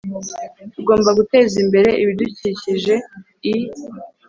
Tugomba 0.73 1.09
guteza 1.19 1.55
imbere 1.63 1.89
ibidukikije 2.01 2.95
i 3.51 3.53